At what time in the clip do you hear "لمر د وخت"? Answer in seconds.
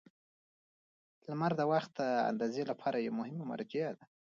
1.27-1.93